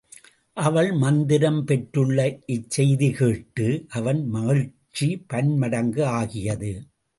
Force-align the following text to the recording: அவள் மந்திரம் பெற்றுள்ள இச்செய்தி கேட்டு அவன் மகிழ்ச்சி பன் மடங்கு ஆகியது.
அவள் 0.57 0.91
மந்திரம் 0.93 1.59
பெற்றுள்ள 1.63 2.25
இச்செய்தி 2.47 3.09
கேட்டு 3.11 3.67
அவன் 3.89 4.25
மகிழ்ச்சி 4.27 5.09
பன் 5.27 5.57
மடங்கு 5.57 6.05
ஆகியது. 6.05 6.73